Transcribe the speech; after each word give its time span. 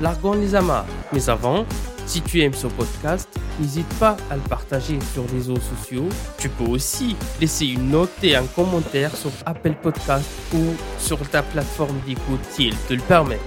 largons 0.00 0.34
les 0.34 0.54
amas. 0.54 0.84
Mais 1.12 1.28
avant, 1.28 1.64
si 2.06 2.20
tu 2.20 2.40
aimes 2.40 2.54
ce 2.54 2.66
podcast, 2.66 3.28
n'hésite 3.60 3.88
pas 3.98 4.16
à 4.30 4.36
le 4.36 4.42
partager 4.42 4.98
sur 5.12 5.24
les 5.24 5.38
réseaux 5.38 5.60
sociaux. 5.60 6.08
Tu 6.38 6.48
peux 6.48 6.64
aussi 6.64 7.16
laisser 7.40 7.66
une 7.66 7.90
note 7.90 8.10
et 8.22 8.36
un 8.36 8.44
commentaire 8.44 9.16
sur 9.16 9.30
Apple 9.46 9.74
Podcast 9.82 10.28
ou 10.54 10.58
sur 10.98 11.18
ta 11.28 11.42
plateforme 11.42 11.98
d'écoute 12.06 12.40
si 12.50 12.68
elle 12.68 12.76
te 12.88 12.94
le 12.94 13.00
permet. 13.00 13.38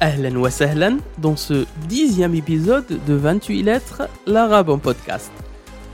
Ahlan 0.00 0.36
wa 0.36 0.50
sahlan 0.50 0.98
dans 1.18 1.36
ce 1.36 1.66
dixième 1.88 2.34
épisode 2.34 2.84
de 3.06 3.14
28 3.14 3.62
lettres, 3.62 4.02
l'arabe 4.26 4.68
en 4.68 4.78
podcast. 4.78 5.32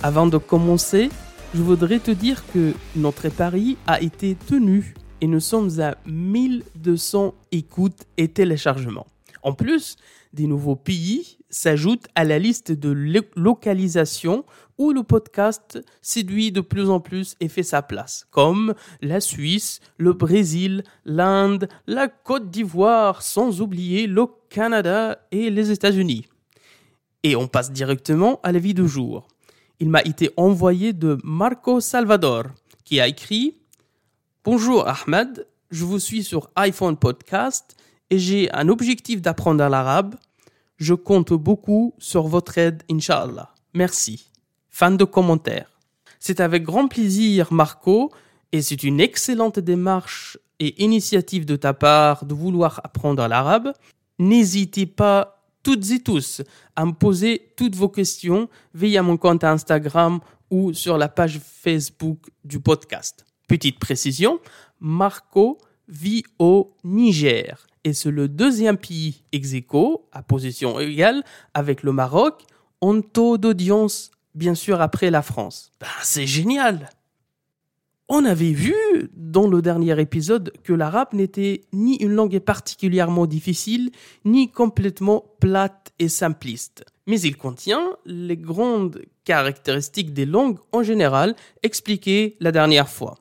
Avant 0.02 0.27
de 0.27 0.38
commencer, 0.38 1.11
je 1.55 1.63
voudrais 1.63 1.99
te 1.99 2.11
dire 2.11 2.45
que 2.53 2.75
notre 2.95 3.29
pari 3.29 3.77
a 3.87 4.01
été 4.01 4.37
tenu 4.37 4.95
et 5.21 5.27
nous 5.27 5.41
sommes 5.41 5.81
à 5.81 5.97
1200 6.07 7.35
écoutes 7.51 8.05
et 8.17 8.29
téléchargements. 8.29 9.07
En 9.43 9.52
plus, 9.52 9.97
des 10.33 10.47
nouveaux 10.47 10.77
pays 10.77 11.39
s'ajoutent 11.49 12.07
à 12.15 12.24
la 12.24 12.39
liste 12.39 12.71
de 12.71 12.91
localisation 13.35 14.45
où 14.79 14.93
le 14.93 15.02
podcast 15.02 15.83
séduit 16.01 16.52
de 16.52 16.61
plus 16.61 16.89
en 16.89 17.01
plus 17.01 17.35
et 17.41 17.49
fait 17.49 17.65
sa 17.65 17.83
place, 17.83 18.27
comme 18.30 18.74
la 19.02 19.21
Suisse, 19.21 19.80
le 19.99 20.13
Brésil, 20.13 20.85
l'Inde, 21.05 21.69
la 21.87 22.07
Côte 22.07 22.49
d'Ivoire, 22.51 23.23
sans 23.23 23.61
oublier 23.61 24.07
le 24.07 24.27
Canada 24.51 25.19
et 25.33 25.51
les 25.51 25.73
États-Unis. 25.73 26.27
Et 27.24 27.35
on 27.35 27.49
passe 27.49 27.73
directement 27.73 28.41
à 28.43 28.52
la 28.52 28.61
vie 28.61 28.73
du 28.73 28.89
jour. 28.89 29.27
Il 29.83 29.89
m'a 29.89 30.03
été 30.03 30.31
envoyé 30.37 30.93
de 30.93 31.19
Marco 31.25 31.81
Salvador, 31.81 32.45
qui 32.85 33.01
a 33.01 33.09
écrit 33.09 33.57
Bonjour 34.45 34.87
Ahmed, 34.87 35.47
je 35.71 35.87
vous 35.87 35.99
suis 35.99 36.23
sur 36.23 36.51
iPhone 36.55 36.99
Podcast 36.99 37.77
et 38.11 38.19
j'ai 38.19 38.53
un 38.53 38.69
objectif 38.69 39.23
d'apprendre 39.23 39.67
l'arabe. 39.67 40.17
Je 40.77 40.93
compte 40.93 41.33
beaucoup 41.33 41.95
sur 41.99 42.29
votre 42.29 42.59
aide, 42.59 42.83
Inch'Allah. 42.91 43.55
Merci. 43.73 44.27
Fin 44.69 44.91
de 44.91 45.05
commentaire. 45.05 45.71
C'est 46.19 46.41
avec 46.41 46.63
grand 46.63 46.87
plaisir, 46.87 47.51
Marco, 47.51 48.13
et 48.53 48.61
c'est 48.61 48.83
une 48.83 49.01
excellente 49.01 49.61
démarche 49.61 50.37
et 50.59 50.85
initiative 50.85 51.47
de 51.47 51.57
ta 51.57 51.73
part 51.73 52.27
de 52.27 52.35
vouloir 52.35 52.83
apprendre 52.85 53.27
l'arabe. 53.27 53.73
N'hésitez 54.19 54.85
pas 54.85 55.40
toutes 55.63 55.91
et 55.91 56.01
tous 56.01 56.43
à 56.77 56.85
me 56.87 56.93
poser 56.93 57.53
toutes 57.57 57.77
vos 57.77 57.89
questions 57.89 58.49
via 58.75 59.03
mon 59.03 59.16
compte 59.16 59.45
Instagram 59.45 60.21
ou 60.51 60.73
sur 60.73 60.99
la 60.99 61.09
page 61.09 61.41
Facebook 61.43 62.30
du 62.45 62.61
podcast. 62.61 63.25
Petite 63.47 63.79
précision, 63.79 64.41
Marco 64.81 65.59
vit 65.89 66.25
au 66.39 66.72
Niger 66.84 67.67
et 67.84 67.93
c'est 67.93 68.11
le 68.11 68.28
deuxième 68.28 68.77
pays 68.77 69.22
ex 69.33 69.55
à 70.12 70.22
position 70.22 70.78
égale 70.81 71.22
avec 71.55 71.83
le 71.83 71.93
Maroc 71.93 72.43
en 72.81 73.01
taux 73.01 73.39
d'audience, 73.39 74.11
bien 74.34 74.55
sûr 74.55 74.81
après 74.81 75.11
la 75.11 75.23
France. 75.23 75.73
Ben, 75.81 75.87
c'est 76.03 76.27
génial 76.27 76.91
on 78.12 78.25
avait 78.25 78.53
vu 78.53 78.75
dans 79.15 79.47
le 79.47 79.62
dernier 79.62 79.98
épisode 80.00 80.53
que 80.65 80.72
l'arabe 80.72 81.15
n'était 81.15 81.62
ni 81.72 81.94
une 81.98 82.12
langue 82.12 82.41
particulièrement 82.41 83.26
difficile, 83.26 83.93
ni 84.25 84.50
complètement 84.50 85.25
plate 85.38 85.93
et 86.00 86.09
simpliste. 86.09 86.84
Mais 87.06 87.21
il 87.21 87.37
contient 87.37 87.97
les 88.04 88.37
grandes 88.37 89.00
caractéristiques 89.22 90.12
des 90.12 90.26
langues 90.26 90.59
en 90.72 90.82
général 90.82 91.37
expliquées 91.62 92.37
la 92.41 92.50
dernière 92.50 92.88
fois. 92.88 93.16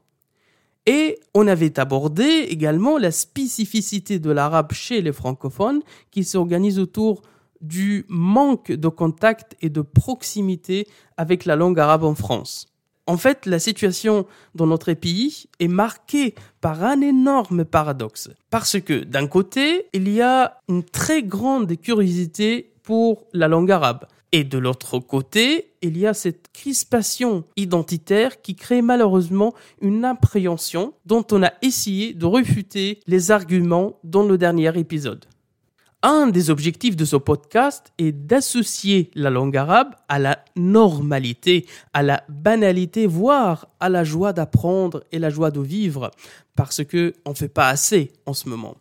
Et 0.88 1.20
on 1.36 1.48
avait 1.48 1.80
abordé 1.80 2.48
également 2.50 2.98
la 2.98 3.12
spécificité 3.12 4.18
de 4.18 4.32
l'arabe 4.32 4.74
chez 4.74 5.04
les 5.04 5.14
francophones 5.14 5.84
qui 6.10 6.24
s'organise 6.24 6.80
autour 6.80 7.22
du 7.62 8.06
manque 8.10 8.72
de 8.72 8.88
contact 8.88 9.56
et 9.62 9.70
de 9.70 9.82
proximité 9.82 10.88
avec 11.16 11.46
la 11.46 11.56
langue 11.56 11.80
arabe 11.80 12.06
en 12.06 12.16
France. 12.16 12.66
En 13.10 13.18
fait, 13.18 13.48
la 13.48 13.58
situation 13.58 14.28
dans 14.54 14.68
notre 14.68 14.94
pays 14.94 15.48
est 15.60 15.68
marquée 15.68 16.36
par 16.62 16.84
un 16.84 17.02
énorme 17.02 17.66
paradoxe. 17.66 18.30
Parce 18.52 18.80
que 18.80 19.04
d'un 19.04 19.26
côté, 19.26 19.88
il 19.94 20.08
y 20.10 20.22
a 20.22 20.62
une 20.70 20.84
très 20.84 21.24
grande 21.24 21.76
curiosité 21.82 22.72
pour 22.84 23.26
la 23.34 23.48
langue 23.48 23.72
arabe. 23.72 24.06
Et 24.32 24.44
de 24.44 24.60
l'autre 24.60 25.00
côté, 25.00 25.72
il 25.82 25.98
y 25.98 26.06
a 26.06 26.14
cette 26.14 26.50
crispation 26.54 27.46
identitaire 27.58 28.44
qui 28.44 28.56
crée 28.56 28.84
malheureusement 28.84 29.56
une 29.82 30.06
appréhension 30.06 30.94
dont 31.08 31.26
on 31.32 31.42
a 31.42 31.54
essayé 31.64 32.14
de 32.14 32.28
refuter 32.28 33.00
les 33.08 33.32
arguments 33.32 33.98
dans 34.04 34.22
le 34.22 34.38
dernier 34.38 34.78
épisode. 34.78 35.26
Un 36.02 36.28
des 36.28 36.50
objectifs 36.50 36.96
de 36.96 37.04
ce 37.04 37.18
podcast 37.18 37.92
est 37.98 38.14
d'associer 38.14 39.12
la 39.16 39.30
langue 39.30 39.58
arabe 39.58 39.96
à 40.08 40.18
la 40.18 40.46
normalité, 40.56 41.66
à 41.94 42.04
la 42.04 42.24
banalité, 42.30 43.06
voire 43.06 43.68
à 43.82 43.90
la 43.90 44.06
joie 44.06 44.32
d'apprendre 44.32 45.04
et 45.12 45.20
la 45.20 45.30
joie 45.30 45.52
de 45.52 45.60
vivre, 45.60 46.12
parce 46.56 46.86
que 46.86 47.14
on 47.26 47.36
fait 47.36 47.50
pas 47.50 47.68
assez 47.68 48.14
en 48.26 48.34
ce 48.34 48.48
moment. 48.48 48.78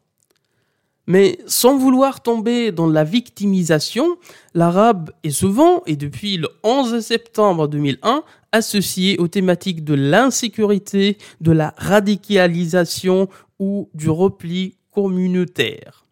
Mais 1.08 1.40
sans 1.46 1.76
vouloir 1.76 2.22
tomber 2.22 2.70
dans 2.70 2.86
la 2.86 3.02
victimisation, 3.02 4.16
l'arabe 4.54 5.10
est 5.24 5.30
souvent, 5.30 5.82
et 5.86 5.96
depuis 5.96 6.36
le 6.36 6.48
11 6.62 7.00
septembre 7.00 7.66
2001, 7.66 8.22
associé 8.52 9.18
aux 9.18 9.26
thématiques 9.26 9.82
de 9.82 9.94
l'insécurité, 9.94 11.18
de 11.40 11.50
la 11.50 11.74
radicalisation 11.78 13.28
ou 13.58 13.90
du 13.92 14.08
repli 14.08 14.76
communautaire. 14.92 16.07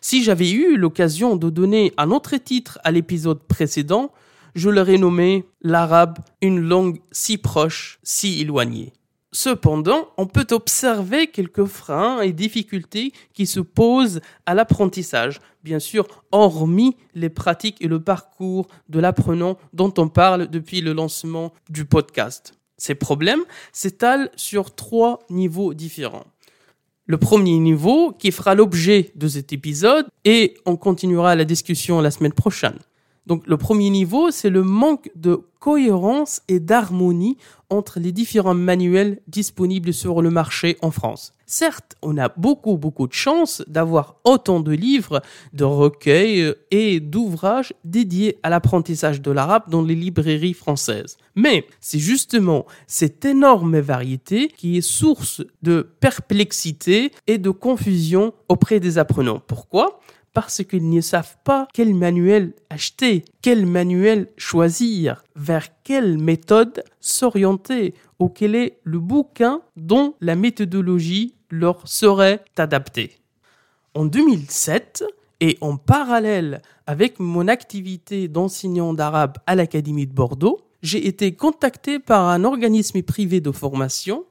Si 0.00 0.22
j'avais 0.22 0.50
eu 0.50 0.76
l'occasion 0.76 1.36
de 1.36 1.50
donner 1.50 1.92
un 1.96 2.10
autre 2.10 2.36
titre 2.36 2.78
à 2.84 2.90
l'épisode 2.90 3.42
précédent, 3.42 4.12
je 4.54 4.70
l'aurais 4.70 4.98
nommé 4.98 5.44
l'arabe, 5.62 6.18
une 6.40 6.60
langue 6.60 7.00
si 7.10 7.38
proche, 7.38 7.98
si 8.02 8.40
éloignée. 8.40 8.92
Cependant, 9.34 10.08
on 10.18 10.26
peut 10.26 10.46
observer 10.50 11.26
quelques 11.26 11.64
freins 11.64 12.20
et 12.20 12.32
difficultés 12.32 13.12
qui 13.32 13.46
se 13.46 13.60
posent 13.60 14.20
à 14.44 14.52
l'apprentissage, 14.52 15.40
bien 15.64 15.78
sûr, 15.78 16.06
hormis 16.32 16.96
les 17.14 17.30
pratiques 17.30 17.80
et 17.80 17.88
le 17.88 17.98
parcours 17.98 18.68
de 18.90 19.00
l'apprenant 19.00 19.56
dont 19.72 19.92
on 19.96 20.08
parle 20.08 20.48
depuis 20.48 20.82
le 20.82 20.92
lancement 20.92 21.54
du 21.70 21.86
podcast. 21.86 22.52
Ces 22.76 22.94
problèmes 22.94 23.44
s'étalent 23.72 24.30
sur 24.36 24.74
trois 24.74 25.20
niveaux 25.30 25.72
différents. 25.72 26.26
Le 27.12 27.18
premier 27.18 27.58
niveau 27.58 28.14
qui 28.18 28.32
fera 28.32 28.54
l'objet 28.54 29.12
de 29.16 29.28
cet 29.28 29.52
épisode 29.52 30.06
et 30.24 30.54
on 30.64 30.76
continuera 30.76 31.34
la 31.34 31.44
discussion 31.44 32.00
la 32.00 32.10
semaine 32.10 32.32
prochaine. 32.32 32.78
Donc 33.26 33.46
le 33.46 33.56
premier 33.56 33.90
niveau, 33.90 34.30
c'est 34.30 34.50
le 34.50 34.62
manque 34.62 35.10
de 35.14 35.40
cohérence 35.60 36.42
et 36.48 36.58
d'harmonie 36.58 37.36
entre 37.70 38.00
les 38.00 38.10
différents 38.10 38.54
manuels 38.54 39.20
disponibles 39.28 39.94
sur 39.94 40.20
le 40.20 40.28
marché 40.28 40.76
en 40.82 40.90
France. 40.90 41.32
Certes, 41.46 41.96
on 42.02 42.18
a 42.18 42.30
beaucoup 42.36 42.76
beaucoup 42.76 43.06
de 43.06 43.12
chance 43.12 43.62
d'avoir 43.68 44.16
autant 44.24 44.58
de 44.60 44.72
livres, 44.72 45.22
de 45.52 45.64
recueils 45.64 46.52
et 46.70 46.98
d'ouvrages 46.98 47.74
dédiés 47.84 48.38
à 48.42 48.50
l'apprentissage 48.50 49.20
de 49.20 49.30
l'arabe 49.30 49.64
dans 49.68 49.82
les 49.82 49.94
librairies 49.94 50.54
françaises. 50.54 51.16
Mais 51.36 51.66
c'est 51.80 51.98
justement 51.98 52.66
cette 52.86 53.24
énorme 53.24 53.78
variété 53.78 54.48
qui 54.48 54.78
est 54.78 54.80
source 54.80 55.42
de 55.62 55.88
perplexité 56.00 57.12
et 57.26 57.38
de 57.38 57.50
confusion 57.50 58.34
auprès 58.48 58.80
des 58.80 58.98
apprenants. 58.98 59.40
Pourquoi? 59.46 60.00
Parce 60.32 60.64
qu'ils 60.64 60.88
ne 60.88 61.00
savent 61.00 61.36
pas 61.44 61.68
quel 61.72 61.94
manuel 61.94 62.54
acheter, 62.70 63.24
quel 63.42 63.66
manuel 63.66 64.28
choisir, 64.36 65.22
vers 65.36 65.68
quelle 65.82 66.18
méthode 66.18 66.84
s'orienter 67.00 67.94
ou 68.18 68.28
quel 68.28 68.54
est 68.54 68.78
le 68.84 68.98
bouquin 68.98 69.60
dont 69.76 70.14
la 70.20 70.36
méthodologie 70.36 71.34
leur 71.50 71.86
serait 71.86 72.44
adaptée. 72.56 73.18
En 73.94 74.06
2007, 74.06 75.04
et 75.42 75.58
en 75.60 75.76
parallèle 75.76 76.62
avec 76.86 77.18
mon 77.18 77.48
activité 77.48 78.28
d'enseignant 78.28 78.94
d'arabe 78.94 79.38
à 79.48 79.56
l'Académie 79.56 80.06
de 80.06 80.12
Bordeaux, 80.12 80.60
j'ai 80.82 81.04
été 81.08 81.34
contacté 81.34 81.98
par 81.98 82.28
un 82.28 82.44
organisme 82.44 83.02
privé 83.02 83.40
de 83.40 83.50
formation 83.50 84.24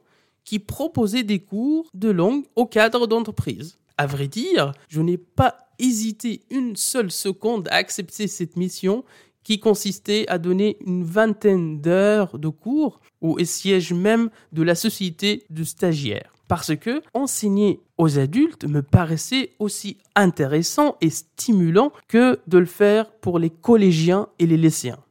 qui 0.44 0.58
proposait 0.58 1.22
des 1.22 1.38
cours 1.38 1.90
de 1.92 2.08
langue 2.08 2.44
au 2.56 2.64
cadre 2.64 3.06
d'entreprise. 3.06 3.78
À 3.98 4.06
vrai 4.06 4.26
dire, 4.26 4.72
je 4.88 5.02
n'ai 5.02 5.18
pas 5.18 5.58
hésité 5.82 6.40
une 6.50 6.76
seule 6.76 7.10
seconde 7.10 7.68
à 7.68 7.74
accepter 7.74 8.28
cette 8.28 8.56
mission 8.56 9.04
qui 9.44 9.58
consistait 9.58 10.24
à 10.28 10.38
donner 10.38 10.78
une 10.86 11.04
vingtaine 11.04 11.80
d'heures 11.80 12.38
de 12.38 12.48
cours 12.48 13.00
au 13.20 13.38
siège 13.44 13.92
même 13.92 14.30
de 14.52 14.62
la 14.62 14.74
société 14.74 15.44
de 15.50 15.64
stagiaires. 15.64 16.32
Parce 16.48 16.76
que 16.76 17.02
enseigner 17.14 17.80
aux 17.98 18.18
adultes 18.18 18.64
me 18.64 18.82
paraissait 18.82 19.52
aussi 19.58 19.96
intéressant 20.14 20.96
et 21.00 21.10
stimulant 21.10 21.92
que 22.08 22.38
de 22.46 22.58
le 22.58 22.66
faire 22.66 23.10
pour 23.10 23.38
les 23.38 23.50
collégiens 23.50 24.28
et 24.38 24.46
les 24.46 24.56
lycéens. 24.56 25.02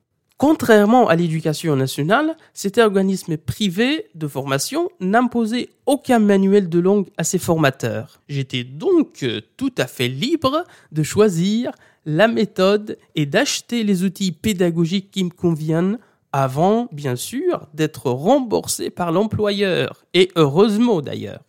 Contrairement 0.41 1.07
à 1.07 1.15
l'éducation 1.15 1.75
nationale, 1.75 2.35
cet 2.55 2.79
organisme 2.79 3.37
privé 3.37 4.07
de 4.15 4.27
formation 4.27 4.89
n'imposait 4.99 5.69
aucun 5.85 6.17
manuel 6.17 6.67
de 6.67 6.79
langue 6.79 7.09
à 7.15 7.23
ses 7.23 7.37
formateurs. 7.37 8.19
J'étais 8.27 8.63
donc 8.63 9.23
tout 9.55 9.71
à 9.77 9.85
fait 9.85 10.07
libre 10.07 10.63
de 10.91 11.03
choisir 11.03 11.73
la 12.07 12.27
méthode 12.27 12.97
et 13.13 13.27
d'acheter 13.27 13.83
les 13.83 14.03
outils 14.03 14.31
pédagogiques 14.31 15.11
qui 15.11 15.25
me 15.25 15.29
conviennent 15.29 15.99
avant, 16.31 16.89
bien 16.91 17.15
sûr, 17.15 17.67
d'être 17.75 18.09
remboursé 18.09 18.89
par 18.89 19.11
l'employeur. 19.11 20.05
Et 20.15 20.31
heureusement 20.35 21.01
d'ailleurs 21.01 21.43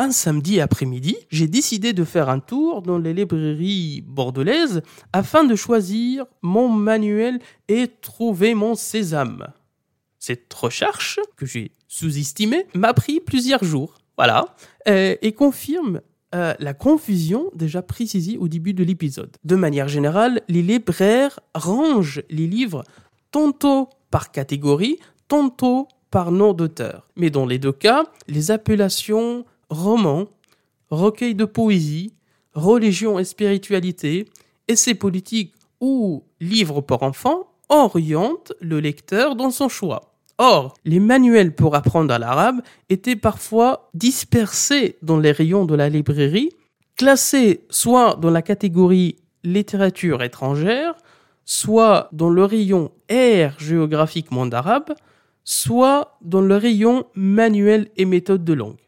un 0.00 0.12
samedi 0.12 0.62
après-midi, 0.62 1.14
j'ai 1.28 1.46
décidé 1.46 1.92
de 1.92 2.04
faire 2.04 2.30
un 2.30 2.40
tour 2.40 2.80
dans 2.80 2.96
les 2.96 3.12
librairies 3.12 4.02
bordelaises 4.06 4.80
afin 5.12 5.44
de 5.44 5.54
choisir 5.54 6.24
mon 6.40 6.70
manuel 6.70 7.38
et 7.68 7.86
trouver 8.00 8.54
mon 8.54 8.74
sésame. 8.74 9.48
Cette 10.18 10.52
recherche, 10.54 11.20
que 11.36 11.44
j'ai 11.44 11.72
sous-estimée, 11.86 12.66
m'a 12.74 12.94
pris 12.94 13.20
plusieurs 13.20 13.62
jours. 13.62 13.98
Voilà. 14.16 14.46
Euh, 14.88 15.16
et 15.20 15.32
confirme 15.32 16.00
euh, 16.34 16.54
la 16.58 16.72
confusion 16.72 17.50
déjà 17.54 17.82
précisée 17.82 18.38
au 18.38 18.48
début 18.48 18.72
de 18.72 18.82
l'épisode. 18.82 19.36
De 19.44 19.54
manière 19.54 19.88
générale, 19.88 20.40
les 20.48 20.62
libraires 20.62 21.40
rangent 21.54 22.22
les 22.30 22.46
livres 22.46 22.84
tantôt 23.32 23.90
par 24.10 24.32
catégorie, 24.32 24.98
tantôt 25.28 25.88
par 26.10 26.32
nom 26.32 26.54
d'auteur. 26.54 27.06
Mais 27.16 27.28
dans 27.28 27.44
les 27.44 27.58
deux 27.58 27.72
cas, 27.72 28.04
les 28.28 28.50
appellations 28.50 29.44
romans, 29.70 30.26
recueils 30.90 31.34
de 31.34 31.44
poésie, 31.44 32.12
religion 32.52 33.18
et 33.18 33.24
spiritualité, 33.24 34.28
essais 34.68 34.94
politiques 34.94 35.54
ou 35.80 36.24
livres 36.40 36.80
pour 36.80 37.02
enfants 37.02 37.46
orientent 37.68 38.52
le 38.60 38.80
lecteur 38.80 39.36
dans 39.36 39.50
son 39.50 39.68
choix. 39.68 40.12
Or, 40.38 40.74
les 40.84 41.00
manuels 41.00 41.54
pour 41.54 41.74
apprendre 41.74 42.16
l'arabe 42.16 42.62
étaient 42.88 43.16
parfois 43.16 43.90
dispersés 43.94 44.96
dans 45.02 45.18
les 45.18 45.32
rayons 45.32 45.66
de 45.66 45.74
la 45.74 45.88
librairie, 45.88 46.50
classés 46.96 47.64
soit 47.70 48.16
dans 48.16 48.30
la 48.30 48.42
catégorie 48.42 49.16
littérature 49.44 50.22
étrangère, 50.22 50.94
soit 51.44 52.08
dans 52.12 52.30
le 52.30 52.44
rayon 52.44 52.90
air 53.08 53.54
géographique 53.58 54.30
monde 54.30 54.54
arabe, 54.54 54.94
soit 55.44 56.16
dans 56.22 56.40
le 56.40 56.56
rayon 56.56 57.04
manuel 57.14 57.88
et 57.96 58.04
méthode 58.04 58.44
de 58.44 58.52
langue. 58.52 58.78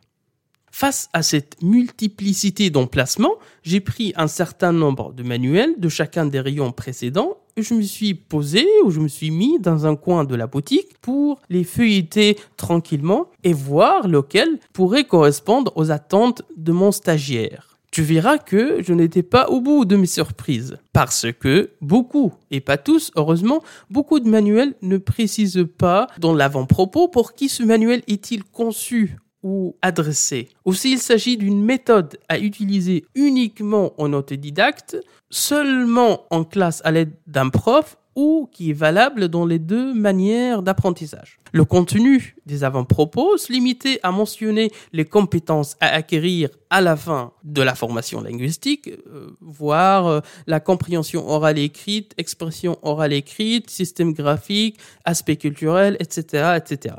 Face 0.75 1.11
à 1.13 1.23
cette 1.23 1.63
multiplicité 1.63 2.71
d'emplacements, 2.71 3.35
j'ai 3.63 3.81
pris 3.81 4.15
un 4.17 4.27
certain 4.27 4.73
nombre 4.73 5.13
de 5.13 5.23
manuels 5.23 5.75
de 5.79 5.89
chacun 5.91 6.25
des 6.25 6.41
rayons 6.41 6.73
précédents 6.73 7.37
et 7.57 7.63
je 7.63 7.75
me 7.75 7.83
suis 7.83 8.15
posé 8.15 8.67
ou 8.83 8.91
je 8.91 8.99
me 8.99 9.07
suis 9.07 9.31
mis 9.31 9.61
dans 9.61 9.87
un 9.87 9.97
coin 9.97 10.25
de 10.25 10.35
la 10.35 10.47
boutique 10.47 10.99
pour 11.03 11.41
les 11.51 11.63
feuilleter 11.65 12.39
tranquillement 12.57 13.27
et 13.45 13.53
voir 13.53 14.09
lequel 14.09 14.59
pourrait 14.73 15.05
correspondre 15.05 15.73
aux 15.77 15.91
attentes 15.91 16.43
de 16.57 16.73
mon 16.73 16.91
stagiaire. 16.91 17.79
Tu 17.91 18.01
verras 18.01 18.39
que 18.39 18.83
je 18.83 18.95
n'étais 18.95 19.23
pas 19.23 19.51
au 19.51 19.61
bout 19.61 19.85
de 19.85 19.97
mes 19.97 20.07
surprises. 20.07 20.79
Parce 20.95 21.27
que 21.39 21.73
beaucoup, 21.83 22.33
et 22.51 22.61
pas 22.61 22.79
tous, 22.79 23.11
heureusement, 23.15 23.63
beaucoup 23.91 24.21
de 24.21 24.29
manuels 24.29 24.75
ne 24.81 24.97
précisent 24.97 25.67
pas 25.77 26.07
dans 26.19 26.35
l'avant-propos 26.35 27.09
pour 27.09 27.35
qui 27.35 27.51
ce 27.51 27.63
manuel 27.63 28.03
est-il 28.09 28.43
conçu 28.43 29.19
ou 29.43 29.77
adressé, 29.83 30.49
ou 30.65 30.75
s'il 30.75 30.99
s'agit 30.99 31.37
d'une 31.37 31.63
méthode 31.63 32.19
à 32.29 32.39
utiliser 32.39 33.05
uniquement 33.15 33.93
en 33.99 34.13
autodidacte, 34.13 34.97
seulement 35.31 36.27
en 36.31 36.45
classe 36.45 36.81
à 36.85 36.91
l'aide 36.93 37.13
d'un 37.27 37.49
prof 37.49 37.97
ou 38.15 38.49
qui 38.53 38.71
est 38.71 38.75
valable 38.75 39.29
dans 39.29 39.47
les 39.47 39.59
deux 39.59 39.95
manières 39.95 40.63
d'apprentissage. 40.63 41.39
Le 41.53 41.65
contenu 41.65 42.37
des 42.47 42.65
avant-propos 42.65 43.37
se 43.37 43.53
limitait 43.53 44.01
à 44.03 44.11
mentionner 44.11 44.71
les 44.93 45.05
compétences 45.05 45.77
à 45.81 45.89
acquérir 45.89 46.51
à 46.71 46.81
la 46.81 46.97
fin 46.97 47.33
de 47.45 47.63
la 47.63 47.75
formation 47.75 48.21
linguistique, 48.21 48.89
euh, 48.89 49.37
voire 49.41 50.07
euh, 50.07 50.21
la 50.47 50.61
compréhension 50.61 51.29
orale 51.29 51.59
écrite, 51.59 52.15
expression 52.19 52.79
orale 52.83 53.13
écrite, 53.13 53.71
système 53.71 54.13
graphique, 54.13 54.79
aspect 55.05 55.37
culturel, 55.37 55.97
etc., 56.01 56.57
etc. 56.57 56.97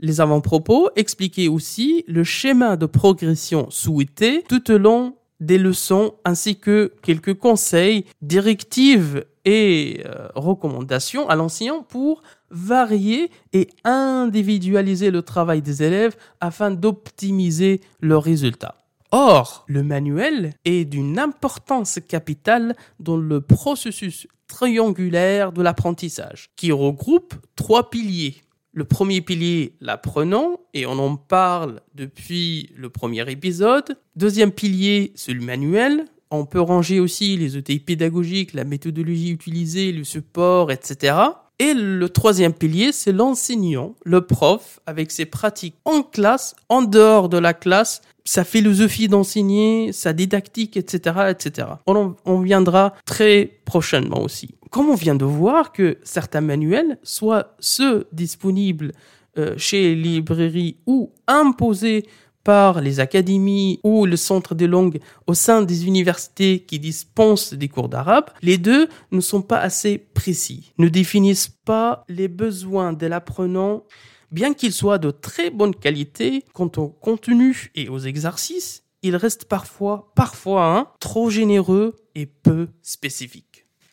Les 0.00 0.20
avant-propos 0.20 0.90
expliquaient 0.94 1.48
aussi 1.48 2.04
le 2.06 2.22
schéma 2.22 2.76
de 2.76 2.86
progression 2.86 3.66
souhaité 3.70 4.44
tout 4.48 4.70
au 4.70 4.78
long 4.78 5.14
des 5.40 5.58
leçons 5.58 6.14
ainsi 6.24 6.58
que 6.58 6.92
quelques 7.02 7.34
conseils, 7.34 8.04
directives 8.22 9.24
et 9.44 10.02
euh, 10.04 10.28
recommandations 10.34 11.28
à 11.28 11.36
l'enseignant 11.36 11.82
pour 11.82 12.22
varier 12.50 13.30
et 13.52 13.68
individualiser 13.84 15.10
le 15.10 15.22
travail 15.22 15.62
des 15.62 15.82
élèves 15.82 16.16
afin 16.40 16.70
d'optimiser 16.70 17.80
leurs 18.00 18.22
résultats. 18.22 18.76
Or, 19.10 19.64
le 19.68 19.82
manuel 19.82 20.52
est 20.64 20.84
d'une 20.84 21.18
importance 21.18 21.98
capitale 22.06 22.76
dans 23.00 23.16
le 23.16 23.40
processus 23.40 24.26
triangulaire 24.48 25.52
de 25.52 25.62
l'apprentissage, 25.62 26.50
qui 26.56 26.72
regroupe 26.72 27.34
trois 27.54 27.90
piliers 27.90 28.36
le 28.78 28.84
premier 28.84 29.20
pilier, 29.22 29.74
l'apprenant, 29.80 30.60
et 30.72 30.86
on 30.86 30.92
en 31.00 31.16
parle 31.16 31.80
depuis 31.96 32.70
le 32.76 32.90
premier 32.90 33.28
épisode. 33.28 33.98
Deuxième 34.14 34.52
pilier, 34.52 35.10
c'est 35.16 35.32
le 35.32 35.40
manuel. 35.40 36.04
On 36.30 36.46
peut 36.46 36.60
ranger 36.60 37.00
aussi 37.00 37.36
les 37.36 37.56
outils 37.56 37.80
pédagogiques, 37.80 38.52
la 38.52 38.62
méthodologie 38.62 39.32
utilisée, 39.32 39.90
le 39.90 40.04
support, 40.04 40.70
etc. 40.70 41.16
Et 41.58 41.74
le 41.74 42.08
troisième 42.08 42.52
pilier, 42.52 42.92
c'est 42.92 43.12
l'enseignant, 43.12 43.96
le 44.04 44.20
prof, 44.20 44.78
avec 44.86 45.10
ses 45.10 45.26
pratiques 45.26 45.74
en 45.84 46.02
classe, 46.02 46.54
en 46.68 46.82
dehors 46.82 47.28
de 47.28 47.38
la 47.38 47.52
classe, 47.52 48.00
sa 48.24 48.44
philosophie 48.44 49.08
d'enseigner, 49.08 49.92
sa 49.92 50.12
didactique, 50.12 50.76
etc., 50.76 51.30
etc. 51.30 51.68
On, 51.86 52.40
viendra 52.40 52.94
très 53.06 53.58
prochainement 53.64 54.22
aussi. 54.22 54.50
Comme 54.70 54.90
on 54.90 54.94
vient 54.94 55.14
de 55.14 55.24
voir 55.24 55.72
que 55.72 55.98
certains 56.04 56.42
manuels, 56.42 56.98
soit 57.02 57.56
ceux 57.58 58.06
disponibles 58.12 58.92
euh, 59.38 59.54
chez 59.56 59.94
les 59.94 60.12
librairies 60.12 60.76
ou 60.86 61.10
imposés 61.26 62.04
par 62.48 62.80
les 62.80 62.98
académies 62.98 63.78
ou 63.84 64.06
le 64.06 64.16
centre 64.16 64.54
des 64.54 64.66
langues 64.66 65.00
au 65.26 65.34
sein 65.34 65.60
des 65.60 65.86
universités 65.86 66.60
qui 66.60 66.78
dispensent 66.78 67.52
des 67.52 67.68
cours 67.68 67.90
d'arabe, 67.90 68.30
les 68.40 68.56
deux 68.56 68.88
ne 69.12 69.20
sont 69.20 69.42
pas 69.42 69.58
assez 69.58 69.98
précis, 69.98 70.72
ne 70.78 70.88
définissent 70.88 71.52
pas 71.66 72.04
les 72.08 72.26
besoins 72.26 72.94
de 72.94 73.06
l'apprenant 73.06 73.84
Bien 74.30 74.54
qu'il 74.54 74.72
soit 74.72 74.96
de 74.98 75.10
très 75.10 75.50
bonne 75.50 75.74
qualité 75.74 76.42
quant 76.54 76.70
au 76.78 76.88
contenu 76.88 77.70
et 77.74 77.90
aux 77.90 77.98
exercices, 77.98 78.82
il 79.02 79.16
reste 79.16 79.44
parfois, 79.44 80.12
parfois, 80.14 80.74
hein, 80.74 80.88
trop 81.00 81.28
généreux 81.28 81.96
et 82.14 82.24
peu 82.24 82.68
spécifique. 82.82 83.47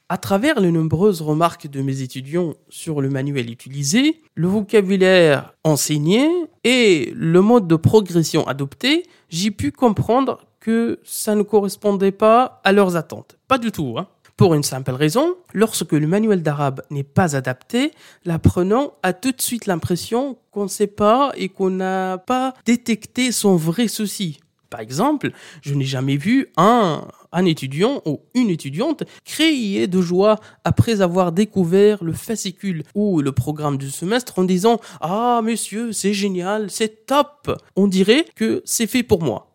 À 0.07 0.19
travers 0.19 0.59
les 0.59 0.71
nombreuses 0.71 1.23
remarques 1.23 1.65
de 1.65 1.81
mes 1.81 2.01
étudiants 2.01 2.53
sur 2.69 3.01
le 3.01 3.09
manuel 3.09 3.49
utilisé, 3.49 4.21
le 4.35 4.47
vocabulaire 4.47 5.55
enseigné 5.63 6.29
et 6.63 7.11
le 7.15 7.41
mode 7.41 7.67
de 7.67 7.75
progression 7.75 8.45
adopté, 8.45 9.07
j'ai 9.29 9.49
pu 9.49 9.71
comprendre 9.71 10.45
que 10.59 10.99
ça 11.03 11.33
ne 11.33 11.41
correspondait 11.41 12.11
pas 12.11 12.61
à 12.63 12.71
leurs 12.71 12.95
attentes. 12.95 13.39
Pas 13.47 13.57
du 13.57 13.71
tout, 13.71 13.95
hein. 13.97 14.07
Pour 14.37 14.53
une 14.53 14.63
simple 14.63 14.91
raison, 14.91 15.37
lorsque 15.53 15.93
le 15.93 16.05
manuel 16.05 16.43
d'arabe 16.43 16.81
n'est 16.91 17.03
pas 17.03 17.35
adapté, 17.35 17.91
l'apprenant 18.25 18.93
a 19.01 19.13
tout 19.13 19.31
de 19.31 19.41
suite 19.41 19.65
l'impression 19.65 20.37
qu'on 20.51 20.63
ne 20.63 20.69
sait 20.69 20.87
pas 20.87 21.31
et 21.35 21.49
qu'on 21.49 21.71
n'a 21.71 22.19
pas 22.19 22.53
détecté 22.65 23.31
son 23.31 23.55
vrai 23.55 23.87
souci. 23.87 24.39
Par 24.69 24.79
exemple, 24.79 25.31
je 25.61 25.73
n'ai 25.73 25.85
jamais 25.85 26.17
vu 26.17 26.47
un, 26.57 27.07
étudiant 27.45 28.01
ou 28.05 28.21
une 28.33 28.49
étudiante 28.49 29.03
crier 29.25 29.87
de 29.87 30.01
joie 30.01 30.39
après 30.63 31.01
avoir 31.01 31.31
découvert 31.31 32.03
le 32.03 32.13
fascicule 32.13 32.83
ou 32.95 33.21
le 33.21 33.31
programme 33.31 33.77
du 33.77 33.91
semestre 33.91 34.39
en 34.39 34.43
disant 34.43 34.79
Ah, 35.01 35.41
monsieur, 35.43 35.91
c'est 35.91 36.13
génial, 36.13 36.71
c'est 36.71 37.05
top. 37.05 37.51
On 37.75 37.87
dirait 37.87 38.25
que 38.35 38.61
c'est 38.65 38.87
fait 38.87 39.03
pour 39.03 39.21
moi. 39.21 39.51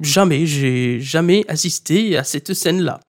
Jamais, 0.00 0.46
j'ai 0.46 1.00
jamais 1.00 1.44
assisté 1.48 2.16
à 2.16 2.24
cette 2.24 2.54
scène-là. 2.54 3.00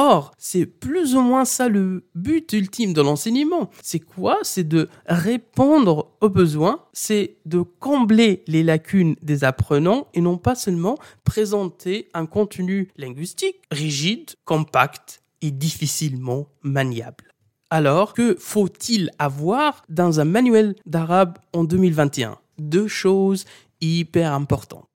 Or, 0.00 0.30
c'est 0.38 0.64
plus 0.64 1.16
ou 1.16 1.22
moins 1.22 1.44
ça 1.44 1.68
le 1.68 2.04
but 2.14 2.52
ultime 2.52 2.92
de 2.92 3.02
l'enseignement. 3.02 3.68
C'est 3.82 3.98
quoi? 3.98 4.38
C'est 4.42 4.66
de 4.66 4.88
répondre 5.06 6.12
aux 6.20 6.28
besoins, 6.28 6.84
c'est 6.92 7.38
de 7.46 7.62
combler 7.62 8.44
les 8.46 8.62
lacunes 8.62 9.16
des 9.22 9.42
apprenants 9.42 10.06
et 10.14 10.20
non 10.20 10.38
pas 10.38 10.54
seulement 10.54 10.96
présenter 11.24 12.08
un 12.14 12.26
contenu 12.26 12.92
linguistique 12.96 13.56
rigide, 13.72 14.30
compact 14.44 15.20
et 15.42 15.50
difficilement 15.50 16.46
maniable. 16.62 17.34
Alors, 17.70 18.14
que 18.14 18.36
faut-il 18.38 19.10
avoir 19.18 19.82
dans 19.88 20.20
un 20.20 20.24
manuel 20.24 20.76
d'arabe 20.86 21.38
en 21.52 21.64
2021 21.64 22.38
Deux 22.58 22.86
choses 22.86 23.46
hyper 23.80 24.32
importantes. 24.32 24.86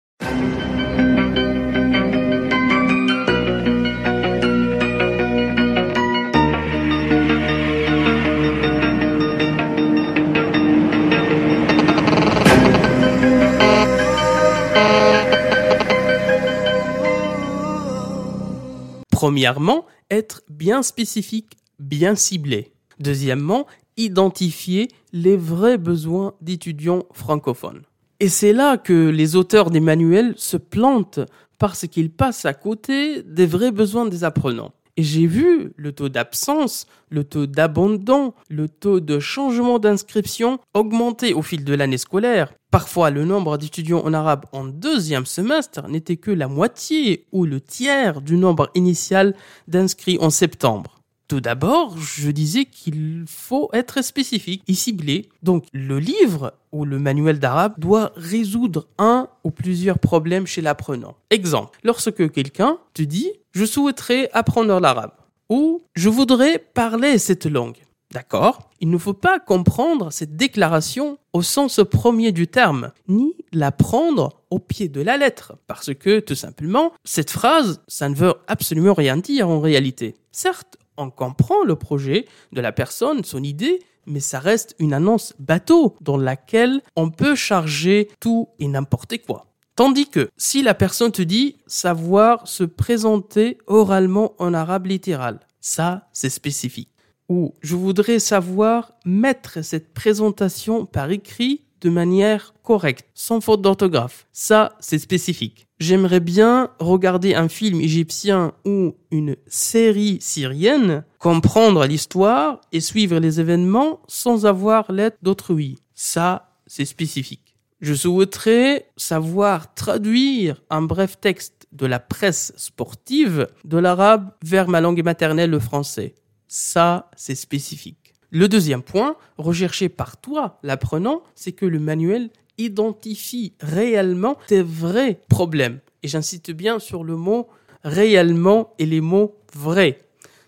Premièrement, 19.23 19.87
être 20.11 20.43
bien 20.51 20.83
spécifique, 20.83 21.57
bien 21.79 22.17
ciblé. 22.17 22.73
Deuxièmement, 22.99 23.69
identifier 23.97 24.89
les 25.13 25.37
vrais 25.37 25.79
besoins 25.79 26.35
d'étudiants 26.41 27.05
francophones. 27.13 27.83
Et 28.19 28.29
c'est 28.29 28.53
là 28.53 28.79
que 28.79 29.11
les 29.11 29.37
auteurs 29.37 29.71
des 29.71 29.79
manuels 29.79 30.35
se 30.37 30.57
plantent 30.57 31.21
parce 31.61 31.87
qu'ils 31.87 32.11
passent 32.11 32.47
à 32.47 32.53
côté 32.53 33.23
des 33.23 33.47
vrais 33.47 33.71
besoins 33.71 34.07
des 34.07 34.25
apprenants. 34.25 34.73
Et 34.99 35.03
j'ai 35.03 35.27
vu 35.27 35.73
le 35.77 35.93
taux 35.93 36.11
d'absence, 36.11 36.87
le 37.09 37.25
taux 37.25 37.47
d'abandon, 37.47 38.35
le 38.51 38.69
taux 38.69 39.01
de 39.01 39.19
changement 39.21 39.79
d'inscription 39.79 40.59
augmenter 40.75 41.33
au 41.33 41.41
fil 41.41 41.65
de 41.65 41.75
l'année 41.75 41.97
scolaire. 41.97 42.53
Parfois, 42.71 43.11
le 43.11 43.25
nombre 43.25 43.57
d'étudiants 43.57 44.05
en 44.05 44.13
arabe 44.13 44.45
en 44.53 44.65
deuxième 44.65 45.25
semestre 45.25 45.89
n'était 45.89 46.17
que 46.17 46.31
la 46.31 46.49
moitié 46.49 47.27
ou 47.33 47.47
le 47.47 47.61
tiers 47.61 48.21
du 48.21 48.37
nombre 48.37 48.71
initial 48.75 49.35
d'inscrits 49.67 50.19
en 50.21 50.29
septembre. 50.29 51.03
Tout 51.27 51.41
d'abord, 51.41 51.97
je 51.97 52.31
disais 52.31 52.67
qu'il 52.67 53.25
faut 53.27 53.71
être 53.73 54.05
spécifique 54.05 54.63
et 54.69 54.75
ciblé. 54.75 55.31
Donc, 55.43 55.65
le 55.73 55.99
livre 55.99 56.53
ou 56.73 56.85
le 56.85 56.99
manuel 56.99 57.39
d'arabe 57.39 57.73
doit 57.79 58.13
résoudre 58.17 58.87
un 58.99 59.29
ou 59.43 59.51
plusieurs 59.51 59.99
problèmes 59.99 60.47
chez 60.47 60.61
l'apprenant. 60.61 61.17
Exemple, 61.31 61.79
lorsque 61.85 62.31
quelqu'un 62.31 62.77
te 62.93 63.03
dit 63.03 63.31
je 63.53 63.65
souhaiterais 63.65 64.31
apprendre 64.33 64.81
l'arabe 64.81 65.13
ou 65.49 65.83
je 65.95 66.09
voudrais 66.09 66.59
parler 66.59 67.19
cette 67.19 67.47
langue. 67.47 67.79
D'accord? 68.13 68.71
Il 68.81 68.91
ne 68.91 68.99
faut 68.99 69.15
pas 69.15 69.39
comprendre 69.39 70.13
cette 70.13 70.37
déclaration 70.37 71.19
au 71.33 71.41
sens 71.41 71.81
premier 71.91 72.31
du 72.31 72.47
terme, 72.47 72.93
ni 73.09 73.35
la 73.53 73.73
prendre 73.73 74.43
au 74.51 74.59
pied 74.59 74.89
de 74.89 75.01
la 75.01 75.17
lettre, 75.17 75.55
parce 75.67 75.95
que 75.95 76.21
tout 76.21 76.35
simplement, 76.35 76.93
cette 77.05 77.31
phrase, 77.31 77.81
ça 77.89 78.11
ne 78.11 78.15
veut 78.15 78.35
absolument 78.49 78.93
rien 78.93 79.17
dire 79.17 79.49
en 79.49 79.61
réalité. 79.61 80.15
Certes, 80.31 80.77
on 80.99 81.11
comprend 81.11 81.65
le 81.65 81.77
projet 81.77 82.27
de 82.53 82.61
la 82.61 82.73
personne, 82.73 83.25
son 83.25 83.43
idée, 83.43 83.79
mais 84.07 84.21
ça 84.21 84.41
reste 84.41 84.75
une 84.79 84.93
annonce 84.93 85.33
bateau 85.39 85.97
dans 86.01 86.19
laquelle 86.19 86.83
on 86.97 87.11
peut 87.11 87.35
charger 87.35 88.11
tout 88.21 88.49
et 88.59 88.69
n'importe 88.69 89.17
quoi. 89.25 89.52
Tandis 89.75 90.07
que 90.07 90.29
si 90.37 90.63
la 90.63 90.75
personne 90.75 91.13
te 91.13 91.23
dit 91.23 91.57
savoir 91.67 92.47
se 92.47 92.65
présenter 92.65 93.59
oralement 93.67 94.35
en 94.39 94.53
arabe 94.53 94.87
littéral, 94.87 95.41
ça 95.61 96.09
c'est 96.13 96.31
spécifique. 96.31 96.91
Ou 97.29 97.55
je 97.63 97.75
voudrais 97.75 98.19
savoir 98.19 98.93
mettre 99.07 99.65
cette 99.65 99.95
présentation 99.95 100.85
par 100.85 101.11
écrit 101.11 101.65
de 101.81 101.91
manière 101.91 102.55
correcte, 102.63 103.09
sans 103.15 103.41
faute 103.41 103.63
d'orthographe. 103.63 104.27
Ça, 104.33 104.77
c'est 104.79 104.99
spécifique. 104.99 105.67
J'aimerais 105.81 106.21
bien 106.21 106.71
regarder 106.79 107.35
un 107.35 107.49
film 107.49 107.81
égyptien 107.81 108.53
ou 108.65 108.95
une 109.11 109.37
série 109.49 110.19
syrienne, 110.21 111.05
comprendre 111.19 111.85
l'histoire 111.87 112.61
et 112.71 112.81
suivre 112.81 113.19
les 113.19 113.41
événements 113.41 114.01
sans 114.07 114.47
avoir 114.47 114.93
l'aide 114.93 115.17
d'autrui. 115.23 115.79
Ça, 115.95 116.57
c'est 116.67 116.85
spécifique. 116.85 117.52
Je 117.83 117.95
souhaiterais 117.95 118.87
savoir 118.97 119.75
traduire 119.75 120.63
un 120.71 120.83
bref 120.83 121.19
texte 121.21 121.67
de 121.73 121.85
la 121.85 121.99
presse 121.99 122.53
sportive 122.57 123.49
de 123.65 123.77
l'arabe 123.77 124.31
vers 124.45 124.69
ma 124.69 124.81
langue 124.81 125.03
maternelle, 125.03 125.51
le 125.51 125.59
français. 125.59 126.15
Ça, 126.47 127.11
c'est 127.17 127.35
spécifique. 127.35 128.15
Le 128.31 128.47
deuxième 128.47 128.83
point, 128.83 129.17
recherché 129.37 129.89
par 129.89 130.17
toi, 130.17 130.61
l'apprenant, 130.63 131.25
c'est 131.35 131.51
que 131.51 131.67
le 131.67 131.81
manuel 131.81 132.31
identifie 132.57 133.55
réellement 133.59 134.37
tes 134.47 134.63
vrais 134.63 135.21
problèmes. 135.29 135.81
Et 136.05 136.09
j'insiste 136.09 136.53
bien 136.53 136.79
sur 136.79 137.03
le 137.03 137.17
mot 137.17 137.49
réellement 137.83 138.75
et 138.79 138.87
les 138.87 139.01
mots 139.01 139.35
vrais. 139.55 139.99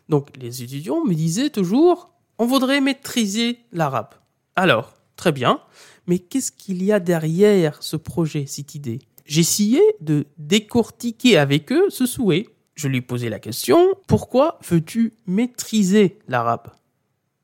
Donc 0.09 0.29
les 0.41 0.63
étudiants 0.63 1.05
me 1.05 1.15
disaient 1.15 1.51
toujours, 1.51 2.11
on 2.39 2.47
voudrait 2.47 2.81
maîtriser 2.81 3.59
l'arabe. 3.73 4.15
Alors, 4.55 4.95
très 5.17 5.33
bien, 5.33 5.61
mais 6.07 6.19
qu'est-ce 6.19 6.53
qu'il 6.53 6.83
y 6.83 6.93
a 6.93 7.01
derrière 7.01 7.83
ce 7.83 7.97
projet, 7.97 8.45
cette 8.47 8.75
idée? 8.75 9.01
J'essayais 9.27 9.97
de 10.01 10.27
décortiquer 10.39 11.39
avec 11.39 11.73
eux 11.73 11.87
ce 11.89 12.07
souhait. 12.07 12.49
Je 12.75 12.89
lui 12.89 13.01
posais 13.01 13.29
la 13.29 13.39
question, 13.39 13.95
pourquoi 14.09 14.59
veux-tu 14.69 15.13
maîtriser 15.27 16.19
l'arabe? 16.29 16.69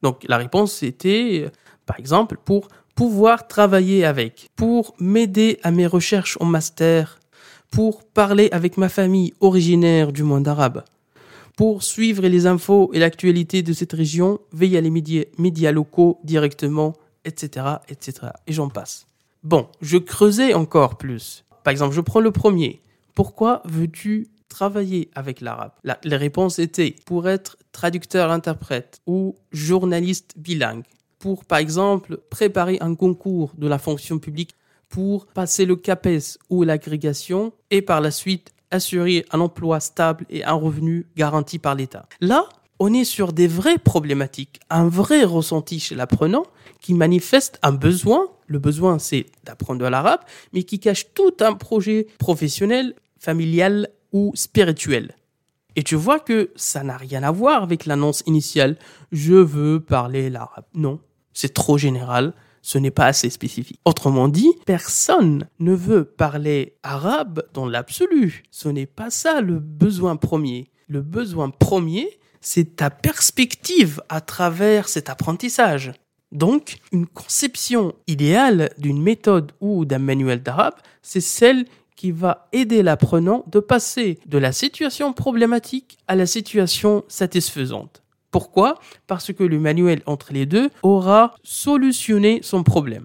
Donc 0.02 0.25
la 0.29 0.37
réponse 0.37 0.83
était, 0.83 1.45
euh, 1.45 1.50
par 1.87 1.99
exemple, 1.99 2.37
pour 2.45 2.69
pouvoir 2.95 3.47
travailler 3.49 4.05
avec, 4.05 4.49
pour 4.57 4.95
m'aider 4.99 5.59
à 5.62 5.71
mes 5.71 5.87
recherches 5.87 6.37
en 6.40 6.45
master, 6.45 7.21
pour 7.71 8.05
parler 8.05 8.49
avec 8.52 8.76
ma 8.76 8.88
famille 8.88 9.33
originaire 9.40 10.12
du 10.12 10.23
monde 10.23 10.49
arabe, 10.49 10.85
pour 11.57 11.83
suivre 11.83 12.26
les 12.26 12.47
infos 12.47 12.90
et 12.93 12.99
l'actualité 12.99 13.62
de 13.62 13.73
cette 13.73 13.93
région 13.93 14.40
via 14.52 14.81
les 14.81 14.90
médias, 14.90 15.25
médias 15.38 15.73
locaux 15.73 16.19
directement, 16.25 16.95
etc., 17.25 17.67
etc. 17.89 18.29
Et 18.47 18.53
j'en 18.53 18.69
passe. 18.69 19.07
Bon, 19.43 19.69
je 19.81 19.97
creusais 19.97 20.55
encore 20.55 20.99
plus. 20.99 21.45
Par 21.65 21.71
exemple, 21.71 21.95
je 21.95 22.00
prends 22.00 22.21
le 22.21 22.31
premier. 22.31 22.81
Pourquoi 23.15 23.62
veux-tu 23.65 24.29
travailler 24.49 25.11
avec 25.15 25.41
l'arabe? 25.41 25.73
La, 25.85 25.99
Les 26.05 26.17
réponses 26.17 26.59
étaient 26.59 26.95
pour 27.07 27.29
être 27.29 27.57
traducteur-interprète 27.73 29.00
ou 29.07 29.37
journaliste 29.53 30.35
bilingue, 30.37 30.85
pour 31.19 31.45
par 31.45 31.59
exemple 31.59 32.19
préparer 32.31 32.79
un 32.81 32.95
concours 32.95 33.53
de 33.57 33.67
la 33.67 33.79
fonction 33.79 34.19
publique, 34.19 34.55
pour 34.89 35.27
passer 35.27 35.65
le 35.65 35.77
CAPES 35.77 36.39
ou 36.50 36.65
l'agrégation 36.65 37.53
et 37.71 37.81
par 37.81 38.00
la 38.00 38.11
suite 38.11 38.53
assurer 38.71 39.25
un 39.33 39.41
emploi 39.41 39.81
stable 39.81 40.27
et 40.31 40.45
un 40.45 40.55
revenu 40.55 41.07
garanti 41.17 41.59
par 41.59 41.75
l'État. 41.75 42.07
Là, 42.21 42.49
on 42.80 42.94
est 42.94 43.04
sur 43.04 43.34
des 43.34 43.46
vraies 43.46 43.78
problématiques, 43.78 44.58
un 44.70 44.88
vrai 44.88 45.22
ressenti 45.22 45.78
chez 45.78 45.94
l'apprenant 45.94 46.44
qui 46.80 46.94
manifeste 46.94 47.58
un 47.62 47.72
besoin. 47.72 48.26
Le 48.46 48.58
besoin, 48.58 48.99
c'est 48.99 49.26
d'apprendre 49.44 49.87
l'arabe, 49.88 50.20
mais 50.54 50.62
qui 50.62 50.80
cache 50.80 51.12
tout 51.12 51.34
un 51.40 51.52
projet 51.52 52.06
professionnel, 52.18 52.94
familial 53.18 53.90
ou 54.12 54.32
spirituel. 54.34 55.14
Et 55.76 55.82
tu 55.82 55.94
vois 55.94 56.18
que 56.18 56.50
ça 56.56 56.82
n'a 56.82 56.96
rien 56.96 57.22
à 57.22 57.30
voir 57.30 57.62
avec 57.62 57.84
l'annonce 57.84 58.22
initiale. 58.26 58.78
Je 59.12 59.34
veux 59.34 59.80
parler 59.80 60.30
l'arabe. 60.30 60.64
Non, 60.75 61.00
c'est 61.34 61.52
trop 61.52 61.76
général. 61.76 62.32
Ce 62.62 62.78
n'est 62.78 62.90
pas 62.90 63.06
assez 63.06 63.30
spécifique. 63.30 63.80
Autrement 63.84 64.28
dit, 64.28 64.52
personne 64.66 65.49
ne 65.60 65.75
veut 65.75 66.04
parler 66.04 66.76
arabe 66.82 67.42
dans 67.54 67.66
l'absolu. 67.66 68.42
Ce 68.50 68.68
n'est 68.68 68.87
pas 68.87 69.10
ça 69.10 69.40
le 69.42 69.58
besoin 69.58 70.16
premier. 70.16 70.70
Le 70.90 71.02
besoin 71.02 71.50
premier, 71.50 72.18
c'est 72.40 72.75
ta 72.75 72.90
perspective 72.90 74.02
à 74.09 74.20
travers 74.20 74.88
cet 74.88 75.09
apprentissage. 75.09 75.92
Donc, 76.32 76.80
une 76.90 77.06
conception 77.06 77.94
idéale 78.09 78.70
d'une 78.76 79.00
méthode 79.00 79.52
ou 79.61 79.85
d'un 79.85 80.00
manuel 80.00 80.42
d'arabe, 80.42 80.75
c'est 81.00 81.20
celle 81.20 81.66
qui 81.94 82.11
va 82.11 82.49
aider 82.50 82.82
l'apprenant 82.82 83.44
de 83.47 83.61
passer 83.61 84.18
de 84.26 84.37
la 84.37 84.50
situation 84.50 85.12
problématique 85.12 85.97
à 86.09 86.16
la 86.16 86.26
situation 86.26 87.04
satisfaisante. 87.06 88.02
Pourquoi? 88.32 88.80
Parce 89.06 89.32
que 89.32 89.44
le 89.44 89.61
manuel 89.61 90.02
entre 90.06 90.32
les 90.32 90.44
deux 90.44 90.70
aura 90.82 91.37
solutionné 91.44 92.40
son 92.42 92.64
problème. 92.64 93.04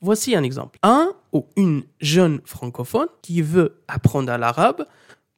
Voici 0.00 0.36
un 0.36 0.44
exemple. 0.44 0.78
Un 0.84 1.12
ou 1.32 1.46
une 1.56 1.82
jeune 2.00 2.40
francophone 2.44 3.08
qui 3.20 3.42
veut 3.42 3.82
apprendre 3.88 4.36
l'arabe 4.36 4.86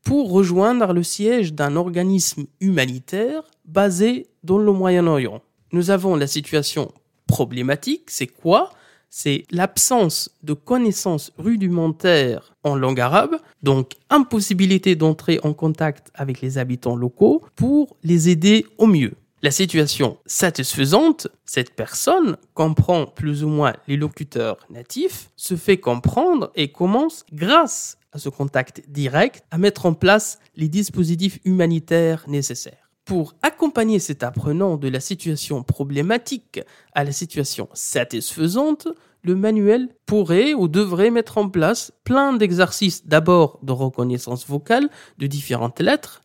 pour 0.08 0.30
rejoindre 0.30 0.94
le 0.94 1.02
siège 1.02 1.52
d'un 1.52 1.76
organisme 1.76 2.46
humanitaire 2.62 3.42
basé 3.66 4.26
dans 4.42 4.56
le 4.56 4.72
Moyen-Orient. 4.72 5.42
Nous 5.72 5.90
avons 5.90 6.16
la 6.16 6.26
situation 6.26 6.90
problématique, 7.26 8.04
c'est 8.06 8.26
quoi? 8.26 8.70
C'est 9.10 9.44
l'absence 9.50 10.30
de 10.42 10.54
connaissances 10.54 11.30
rudimentaires 11.36 12.54
en 12.64 12.74
langue 12.74 13.00
arabe, 13.00 13.36
donc 13.62 13.96
impossibilité 14.08 14.96
d'entrer 14.96 15.40
en 15.42 15.52
contact 15.52 16.10
avec 16.14 16.40
les 16.40 16.56
habitants 16.56 16.96
locaux 16.96 17.42
pour 17.54 17.94
les 18.02 18.30
aider 18.30 18.64
au 18.78 18.86
mieux. 18.86 19.12
La 19.42 19.50
situation 19.50 20.16
satisfaisante, 20.24 21.28
cette 21.44 21.76
personne 21.76 22.38
comprend 22.54 23.04
plus 23.04 23.44
ou 23.44 23.48
moins 23.48 23.74
les 23.86 23.98
locuteurs 23.98 24.56
natifs, 24.70 25.28
se 25.36 25.54
fait 25.54 25.76
comprendre 25.76 26.50
et 26.54 26.72
commence, 26.72 27.26
grâce 27.30 27.98
ce 28.18 28.28
contact 28.28 28.82
direct, 28.88 29.42
à 29.50 29.58
mettre 29.58 29.86
en 29.86 29.94
place 29.94 30.38
les 30.56 30.68
dispositifs 30.68 31.38
humanitaires 31.44 32.24
nécessaires. 32.28 32.90
Pour 33.04 33.34
accompagner 33.42 33.98
cet 33.98 34.22
apprenant 34.22 34.76
de 34.76 34.88
la 34.88 35.00
situation 35.00 35.62
problématique 35.62 36.60
à 36.94 37.04
la 37.04 37.12
situation 37.12 37.68
satisfaisante, 37.72 38.88
le 39.22 39.34
manuel 39.34 39.88
pourrait 40.06 40.54
ou 40.54 40.68
devrait 40.68 41.10
mettre 41.10 41.38
en 41.38 41.48
place 41.48 41.92
plein 42.04 42.34
d'exercices 42.34 43.06
d'abord 43.06 43.58
de 43.62 43.72
reconnaissance 43.72 44.46
vocale 44.46 44.88
de 45.18 45.26
différentes 45.26 45.80
lettres, 45.80 46.20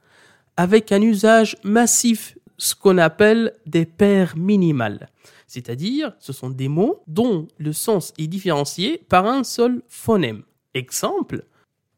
avec 0.58 0.92
un 0.92 1.02
usage 1.02 1.56
massif, 1.64 2.38
ce 2.58 2.76
qu'on 2.76 2.98
appelle 2.98 3.54
des 3.66 3.86
paires 3.86 4.38
minimales. 4.38 5.10
C'est-à-dire, 5.48 6.14
ce 6.20 6.34
sont 6.34 6.50
des 6.50 6.68
mots 6.68 7.04
dont 7.08 7.48
le 7.58 7.74
sens 7.74 8.14
est 8.18 8.28
différencié 8.28 9.04
par 9.10 9.26
un 9.26 9.44
seul 9.44 9.82
phonème. 9.88 10.44
Exemple, 10.74 11.46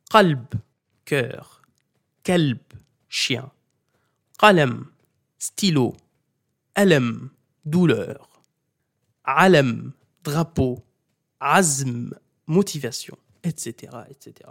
qalb, 0.09 0.45
cœur, 1.05 1.61
kalb, 2.23 2.59
chien. 3.09 3.51
Qalam, 4.39 4.87
stylo. 5.37 5.95
Douleur. 7.65 8.41
Alam, 9.23 9.93
drapeau. 10.23 10.83
Motivation, 12.47 13.17
etc., 13.43 13.93
etc. 14.09 14.49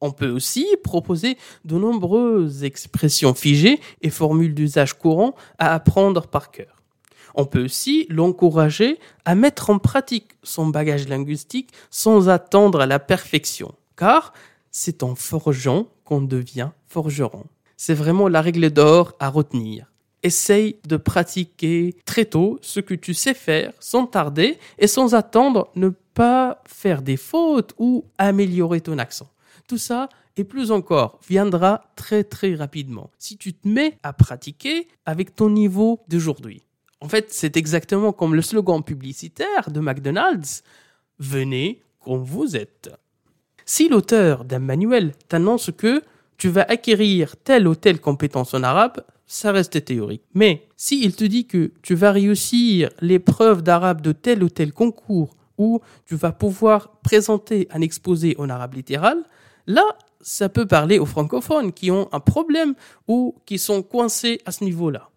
On 0.00 0.10
peut 0.10 0.30
aussi 0.30 0.66
proposer 0.82 1.38
de 1.64 1.78
nombreuses 1.78 2.64
expressions 2.64 3.34
figées 3.34 3.80
et 4.00 4.10
formules 4.10 4.54
d'usage 4.54 4.94
courant 4.94 5.34
à 5.58 5.74
apprendre 5.74 6.26
par 6.26 6.50
cœur. 6.50 6.82
On 7.34 7.46
peut 7.46 7.64
aussi 7.64 8.06
l'encourager 8.10 8.98
à 9.24 9.34
mettre 9.34 9.70
en 9.70 9.78
pratique 9.78 10.32
son 10.42 10.66
bagage 10.66 11.08
linguistique 11.08 11.70
sans 11.90 12.28
attendre 12.28 12.80
à 12.80 12.86
la 12.86 12.98
perfection, 12.98 13.74
car 13.96 14.32
c'est 14.70 15.02
en 15.02 15.14
forgeant 15.14 15.86
qu'on 16.04 16.22
devient 16.22 16.70
forgeron. 16.86 17.44
C'est 17.76 17.94
vraiment 17.94 18.28
la 18.28 18.40
règle 18.40 18.70
d'or 18.70 19.14
à 19.18 19.28
retenir. 19.28 19.92
Essaye 20.22 20.76
de 20.86 20.96
pratiquer 20.96 21.96
très 22.04 22.24
tôt 22.24 22.58
ce 22.62 22.80
que 22.80 22.94
tu 22.94 23.12
sais 23.12 23.34
faire 23.34 23.72
sans 23.80 24.06
tarder 24.06 24.58
et 24.78 24.86
sans 24.86 25.14
attendre 25.14 25.68
ne 25.74 25.88
pas 26.14 26.62
faire 26.66 27.02
des 27.02 27.16
fautes 27.16 27.74
ou 27.78 28.04
améliorer 28.18 28.80
ton 28.80 28.98
accent. 28.98 29.28
Tout 29.66 29.78
ça 29.78 30.08
et 30.36 30.44
plus 30.44 30.70
encore 30.70 31.18
viendra 31.28 31.84
très 31.96 32.24
très 32.24 32.54
rapidement 32.54 33.10
si 33.18 33.36
tu 33.36 33.52
te 33.52 33.68
mets 33.68 33.98
à 34.02 34.12
pratiquer 34.12 34.88
avec 35.04 35.34
ton 35.34 35.50
niveau 35.50 36.00
d'aujourd'hui. 36.08 36.62
En 37.00 37.08
fait, 37.08 37.32
c'est 37.32 37.56
exactement 37.56 38.12
comme 38.12 38.34
le 38.34 38.42
slogan 38.42 38.82
publicitaire 38.82 39.70
de 39.70 39.80
McDonald's. 39.80 40.62
Venez 41.18 41.82
comme 42.00 42.22
vous 42.22 42.56
êtes. 42.56 42.90
Si 43.64 43.88
l'auteur 43.88 44.44
d'un 44.44 44.58
manuel 44.58 45.12
t'annonce 45.28 45.70
que 45.76 46.02
tu 46.36 46.48
vas 46.48 46.66
acquérir 46.68 47.36
telle 47.36 47.68
ou 47.68 47.74
telle 47.74 48.00
compétence 48.00 48.54
en 48.54 48.62
arabe, 48.62 49.02
ça 49.26 49.52
reste 49.52 49.84
théorique. 49.84 50.24
Mais 50.34 50.66
s'il 50.76 51.14
te 51.14 51.24
dit 51.24 51.46
que 51.46 51.72
tu 51.82 51.94
vas 51.94 52.12
réussir 52.12 52.90
l'épreuve 53.00 53.62
d'arabe 53.62 54.00
de 54.00 54.12
tel 54.12 54.42
ou 54.42 54.48
tel 54.48 54.72
concours 54.72 55.36
ou 55.56 55.80
tu 56.06 56.16
vas 56.16 56.32
pouvoir 56.32 56.90
présenter 57.02 57.68
un 57.70 57.80
exposé 57.80 58.34
en 58.38 58.50
arabe 58.50 58.74
littéral, 58.74 59.22
là, 59.66 59.84
ça 60.20 60.48
peut 60.48 60.66
parler 60.66 60.98
aux 60.98 61.06
francophones 61.06 61.72
qui 61.72 61.90
ont 61.90 62.08
un 62.12 62.20
problème 62.20 62.74
ou 63.08 63.36
qui 63.46 63.58
sont 63.58 63.82
coincés 63.82 64.40
à 64.44 64.52
ce 64.52 64.64
niveau-là. 64.64 65.10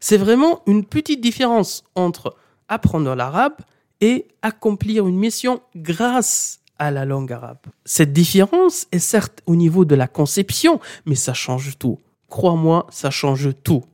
C'est 0.00 0.16
vraiment 0.16 0.62
une 0.66 0.84
petite 0.84 1.20
différence 1.20 1.84
entre 1.94 2.34
apprendre 2.68 3.14
l'arabe 3.14 3.56
et 4.00 4.28
accomplir 4.42 5.06
une 5.06 5.16
mission 5.16 5.60
grâce 5.76 6.61
à 6.82 6.90
la 6.90 7.04
langue 7.04 7.32
arabe. 7.32 7.60
Cette 7.84 8.12
différence 8.12 8.88
est 8.90 8.98
certes 8.98 9.40
au 9.46 9.54
niveau 9.54 9.84
de 9.84 9.94
la 9.94 10.08
conception, 10.08 10.80
mais 11.06 11.14
ça 11.14 11.32
change 11.32 11.78
tout. 11.78 12.00
Crois-moi, 12.28 12.88
ça 12.90 13.08
change 13.10 13.50
tout. 13.62 13.84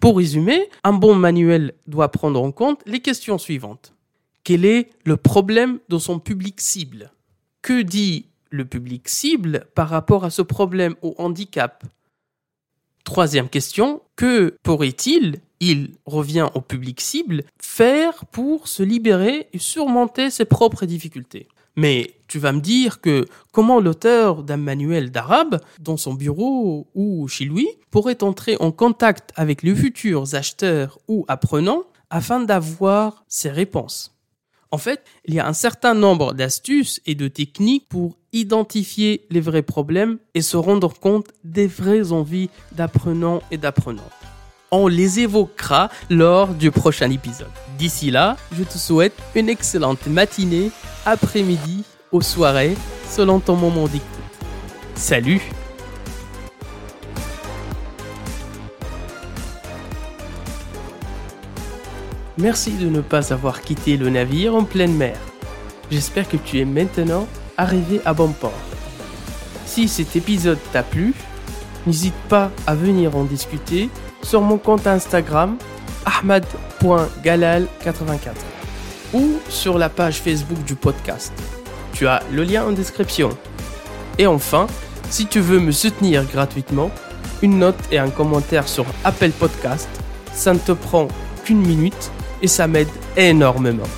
Pour 0.00 0.16
résumer, 0.16 0.70
un 0.82 0.94
bon 0.94 1.14
manuel 1.14 1.74
doit 1.86 2.10
prendre 2.10 2.42
en 2.42 2.52
compte 2.52 2.80
les 2.86 3.00
questions 3.00 3.36
suivantes. 3.36 3.92
Quel 4.44 4.64
est 4.64 4.88
le 5.04 5.18
problème 5.18 5.78
de 5.90 5.98
son 5.98 6.18
public 6.18 6.58
cible? 6.62 7.12
Que 7.60 7.82
dit 7.82 8.24
le 8.48 8.64
public 8.64 9.06
cible 9.06 9.66
par 9.74 9.90
rapport 9.90 10.24
à 10.24 10.30
ce 10.30 10.40
problème 10.40 10.94
au 11.02 11.14
handicap? 11.18 11.84
Troisième 13.04 13.50
question, 13.50 14.00
que 14.16 14.56
pourrait-il, 14.62 15.40
il 15.60 15.90
revient 16.06 16.48
au 16.54 16.62
public 16.62 17.02
cible, 17.02 17.42
faire 17.60 18.24
pour 18.24 18.68
se 18.68 18.82
libérer 18.82 19.48
et 19.52 19.58
surmonter 19.58 20.30
ses 20.30 20.46
propres 20.46 20.86
difficultés? 20.86 21.46
Mais 21.80 22.14
tu 22.28 22.38
vas 22.38 22.52
me 22.52 22.60
dire 22.60 23.00
que 23.00 23.26
comment 23.52 23.80
l'auteur 23.80 24.42
d'un 24.42 24.58
manuel 24.58 25.10
d'arabe, 25.10 25.60
dans 25.80 25.96
son 25.96 26.12
bureau 26.12 26.90
ou 26.94 27.26
chez 27.26 27.46
lui, 27.46 27.66
pourrait 27.90 28.22
entrer 28.22 28.58
en 28.60 28.70
contact 28.70 29.30
avec 29.34 29.62
les 29.62 29.74
futurs 29.74 30.34
acheteurs 30.34 30.98
ou 31.08 31.24
apprenants 31.26 31.84
afin 32.10 32.40
d'avoir 32.40 33.24
ces 33.28 33.48
réponses. 33.48 34.14
En 34.70 34.76
fait, 34.76 35.02
il 35.24 35.32
y 35.32 35.40
a 35.40 35.48
un 35.48 35.54
certain 35.54 35.94
nombre 35.94 36.34
d'astuces 36.34 37.00
et 37.06 37.14
de 37.14 37.28
techniques 37.28 37.88
pour 37.88 38.18
identifier 38.34 39.26
les 39.30 39.40
vrais 39.40 39.62
problèmes 39.62 40.18
et 40.34 40.42
se 40.42 40.58
rendre 40.58 40.92
compte 40.92 41.28
des 41.44 41.66
vraies 41.66 42.12
envies 42.12 42.50
d'apprenants 42.72 43.40
et 43.50 43.56
d'apprenantes. 43.56 44.04
On 44.70 44.86
les 44.86 45.20
évoquera 45.20 45.88
lors 46.10 46.48
du 46.48 46.70
prochain 46.70 47.10
épisode. 47.10 47.48
D'ici 47.78 48.10
là, 48.10 48.36
je 48.52 48.64
te 48.64 48.76
souhaite 48.76 49.14
une 49.34 49.48
excellente 49.48 50.06
matinée 50.06 50.70
après-midi 51.06 51.84
ou 52.12 52.22
soirée, 52.22 52.76
selon 53.08 53.40
ton 53.40 53.56
moment 53.56 53.86
d'écoute. 53.86 54.06
Salut 54.94 55.40
Merci 62.38 62.72
de 62.72 62.88
ne 62.88 63.00
pas 63.00 63.32
avoir 63.32 63.60
quitté 63.60 63.96
le 63.96 64.08
navire 64.08 64.54
en 64.54 64.62
pleine 64.64 64.94
mer. 64.94 65.16
J'espère 65.90 66.28
que 66.28 66.38
tu 66.38 66.58
es 66.58 66.64
maintenant 66.64 67.26
arrivé 67.58 68.00
à 68.04 68.14
bon 68.14 68.32
port. 68.32 68.52
Si 69.66 69.88
cet 69.88 70.16
épisode 70.16 70.58
t'a 70.72 70.82
plu, 70.82 71.14
n'hésite 71.86 72.14
pas 72.28 72.50
à 72.66 72.74
venir 72.74 73.16
en 73.16 73.24
discuter 73.24 73.90
sur 74.22 74.40
mon 74.40 74.58
compte 74.58 74.86
Instagram 74.86 75.56
ahmad.galal84 76.06 78.49
ou 79.12 79.40
sur 79.48 79.78
la 79.78 79.88
page 79.88 80.20
Facebook 80.20 80.62
du 80.64 80.74
podcast. 80.74 81.32
Tu 81.92 82.06
as 82.06 82.22
le 82.32 82.44
lien 82.44 82.64
en 82.64 82.72
description. 82.72 83.30
Et 84.18 84.26
enfin, 84.26 84.66
si 85.08 85.26
tu 85.26 85.40
veux 85.40 85.60
me 85.60 85.72
soutenir 85.72 86.24
gratuitement, 86.24 86.90
une 87.42 87.58
note 87.58 87.78
et 87.90 87.98
un 87.98 88.10
commentaire 88.10 88.68
sur 88.68 88.86
Apple 89.04 89.30
Podcast, 89.30 89.88
ça 90.32 90.52
ne 90.52 90.58
te 90.58 90.72
prend 90.72 91.08
qu'une 91.44 91.60
minute 91.60 92.10
et 92.42 92.48
ça 92.48 92.66
m'aide 92.66 92.88
énormément. 93.16 93.88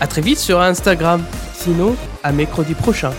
À 0.00 0.06
très 0.06 0.20
vite 0.20 0.38
sur 0.38 0.60
Instagram, 0.60 1.22
sinon 1.54 1.96
à 2.22 2.32
mercredi 2.32 2.74
prochain. 2.74 3.12